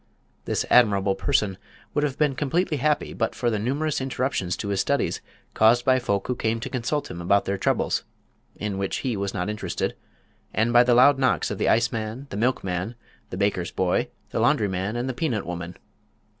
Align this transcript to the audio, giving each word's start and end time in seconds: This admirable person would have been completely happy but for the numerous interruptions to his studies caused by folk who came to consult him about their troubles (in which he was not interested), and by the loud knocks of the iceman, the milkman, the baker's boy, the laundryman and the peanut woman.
This 0.45 0.65
admirable 0.71 1.13
person 1.13 1.59
would 1.93 2.03
have 2.03 2.17
been 2.17 2.33
completely 2.33 2.77
happy 2.77 3.13
but 3.13 3.35
for 3.35 3.51
the 3.51 3.59
numerous 3.59 4.01
interruptions 4.01 4.57
to 4.57 4.69
his 4.69 4.81
studies 4.81 5.21
caused 5.53 5.85
by 5.85 5.99
folk 5.99 6.25
who 6.25 6.33
came 6.35 6.59
to 6.61 6.71
consult 6.71 7.11
him 7.11 7.21
about 7.21 7.45
their 7.45 7.59
troubles 7.59 8.03
(in 8.55 8.79
which 8.79 8.97
he 9.05 9.15
was 9.15 9.35
not 9.35 9.47
interested), 9.47 9.95
and 10.55 10.73
by 10.73 10.83
the 10.83 10.95
loud 10.95 11.19
knocks 11.19 11.51
of 11.51 11.59
the 11.59 11.69
iceman, 11.69 12.25
the 12.31 12.37
milkman, 12.37 12.95
the 13.29 13.37
baker's 13.37 13.69
boy, 13.69 14.09
the 14.31 14.39
laundryman 14.39 14.95
and 14.95 15.07
the 15.07 15.13
peanut 15.13 15.45
woman. 15.45 15.77